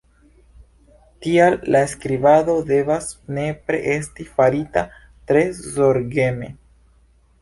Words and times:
Tial 1.25 1.57
la 1.75 1.81
skribado 1.91 2.55
devas 2.71 3.09
nepre 3.39 3.83
esti 3.99 4.27
farita 4.39 4.85
tre 5.29 5.45
zorgeme. 5.61 6.51